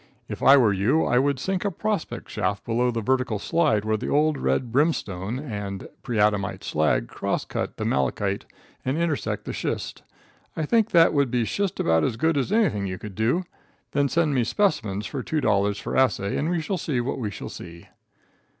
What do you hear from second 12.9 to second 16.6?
could do. Then send me specimens with $2 for assay and